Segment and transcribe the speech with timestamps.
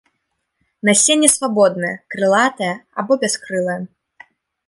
[0.87, 2.71] Насенне свабоднае, крылатае
[3.03, 3.79] або бяскрылае.